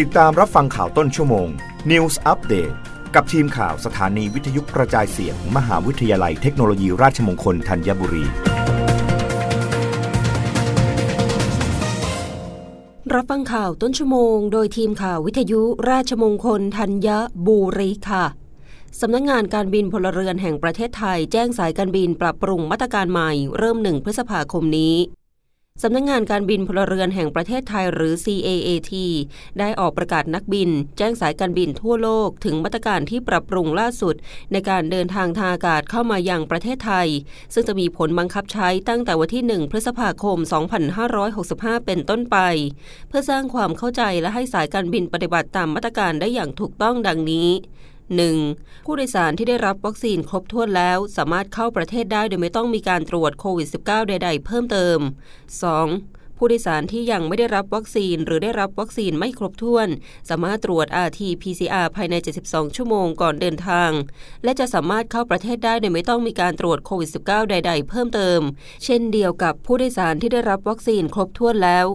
[0.00, 1.48] ติดตามรับฟังข่าวต้นชั่วโมง
[1.90, 2.74] News Update
[3.14, 8.24] กับทีมข่าวสถานีวิทยุกระจายเสียงมมหาวิทยาลัยเทคโนโลยีราชมงคลธัญบุรี
[13.14, 17.08] รับฟังข่าวต้นชั่วโมง โดยทีมข่าววิทยุราชมงคลธัญ
[17.46, 18.24] บุรีค่ะ
[19.00, 24.94] สำนักงงานการบินพลเรือนแห่งประเทศไทย แจ้งสายการบินปรับปรุงมาตรการใหม่เริ่มหนึ่งพฤษภาคมนี้
[25.80, 28.92] สำนักงงานการบินพลเรือนแห่งประเทศไทยหรือ CAAT
[29.58, 34.14] ได้ออกประกาศนักบิน แจ้งสายการบินทั่วโลกถึงมาตรการที่ปรับปรุงล่าสุด
[34.52, 37.08] ในการเดินทางทางอากาศเข้ามายังประเทศไทย
[37.54, 40.38] ซึ่งจะมีผลบังคับใช้ตั้งแต่วันที่ 1 พฤษภาคม
[41.12, 42.36] 2565 เป็นต้นไป
[43.08, 47.48] เพื่อสร้างความเข้าใจและให้สายการบินปฏิบัติตามมาตรการได้อย่างถูกต้องดังนี้
[48.20, 48.86] 1.
[48.86, 54.98] ผู้โดยสารที่ได้รับวัคซีนครบถ้วนแล้ว สามารถเข้าประเทศได้โดยไม่ต้องมีการตรวจโควิด -19 ใด ๆ เพิ่มเติม
[55.64, 56.38] 2.
[56.44, 59.88] ผู้โดยสารที่ยังไม่ได้รับวัคซีนหรือได้รับวัคซีนไม่ครบถ้วน
[60.30, 62.14] สามารถตรวจ RT-PCR ภายใน
[62.46, 63.90] 72 ชั่วโมงก่อนเดินทาง
[64.44, 68.40] และจะสามารถเข้าประเทศได้โดยไม่ต้องมีการตรวจโควิด -19 ใด ๆ เพิ่มเติม
[68.84, 71.86] เช่นเดียวกับผู้โดยสารที่ได้รับวัคซีนครบถ้วนแล้ว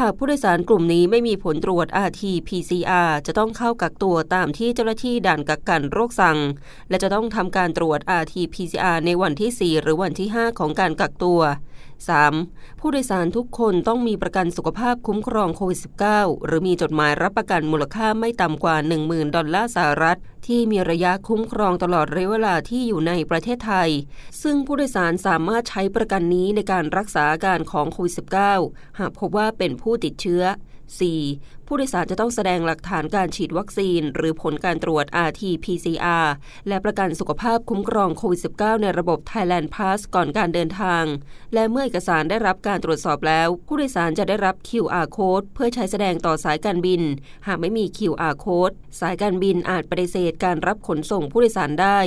[0.00, 6.38] หากผู้โดยสารกลุ่มนี้ไม่มีผลตรวจ RT-PCR จะต้องเข้ากักตัวตามที่เจ้าหน้าที่ด่านกักกันโรคสั่ง
[6.88, 11.40] และจะต้องทำการตรวจ RT-PCR ในวันที่ 4 หรือวันที่ 5 ของการกักตัว
[12.04, 12.80] 3.
[12.80, 15.80] ผู้โดยสารทุกคนต้องมีประกันสุขภาพคุ้มครองโควิด
[16.12, 23.90] -19 หรือมีจดหมายรับประกันมูลค่าไม่ต่ำกว่า 10,000 ดอลลาร์สหรัฐ ที่มีระยะคุ้มครองตลอดระยะเวลาที่อยู่ในประเทศไทย
[24.42, 28.14] ซึ่งผู้โดยสารสามารถใช้ประกันนี้ในการรักษาอาการของโควิด
[28.56, 30.42] -19 หากพบว่าเป็นผู้ติดเชื้อ
[31.06, 31.65] 4.
[31.66, 36.26] ผู้โดยสารจะต้องแสดงหลักฐานการฉีดวัคซีน หรือผลการตรวจ RT-PCR
[36.68, 41.04] และประกันสุขภาพคุ้มครองโควิด -19 ในระบบ Thailand Pass ก่อนการเดินทาง
[41.54, 47.02] และเมื่อเอกสารได้รับการตรวจสอบแล้ว ผู้โดยสารจะได้รับ QR code เพื่อใช้แสดงต่อสายการบิน
[47.46, 51.98] หากไม่มี QR code สายการบินอาจปฏิเสธการรับขนส่งผู้โดยสารได้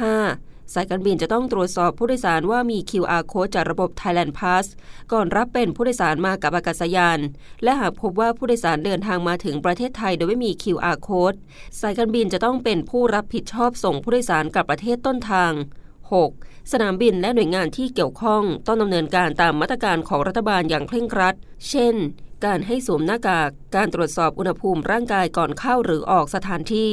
[0.00, 0.49] 5.
[0.74, 4.64] สายการบินจะต้องตรวจสอบผู้โดยสารว่ามี QR code จากระบบ Thailand Pass
[5.12, 7.18] ก่อนรับเป็นผู้โดยสารมากับอากาศยาน
[7.62, 11.36] และหากพบว่าผู้โดยสารเดินทางมาถึงประเทศไทย โดยไม่มี QR code
[11.80, 15.52] สายการบินจะต้องเป็นผู้รับผิดชอบส่งผู้โดยสารกลับประเทศต้นทาง
[16.12, 16.72] 6.
[16.72, 21.34] สนามบินและหน่วยงานที่เกี่ยวข้องต้องดำเนินการตามมาตรการของรัฐบาลอย่างเคร่งครัด
[21.68, 21.94] เช่น
[22.44, 26.92] การให้สวมหน้ากาก การตรวจสอบอุณหภูมิร่างกายก่อนเข้าหรือออกสถานที่